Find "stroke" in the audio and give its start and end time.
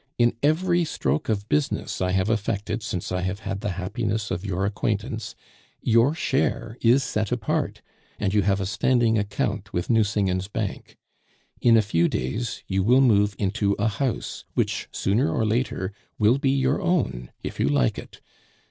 0.83-1.29